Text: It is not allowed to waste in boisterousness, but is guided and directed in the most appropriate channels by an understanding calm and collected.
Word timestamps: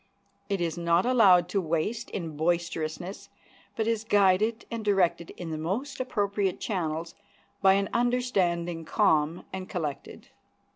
It 0.49 0.59
is 0.61 0.79
not 0.79 1.05
allowed 1.05 1.47
to 1.49 1.61
waste 1.61 2.09
in 2.09 2.35
boisterousness, 2.35 3.29
but 3.75 3.85
is 3.85 4.03
guided 4.03 4.65
and 4.71 4.83
directed 4.83 5.29
in 5.37 5.51
the 5.51 5.59
most 5.59 5.99
appropriate 5.99 6.59
channels 6.59 7.13
by 7.61 7.73
an 7.73 7.87
understanding 7.93 8.83
calm 8.83 9.45
and 9.53 9.69
collected. 9.69 10.29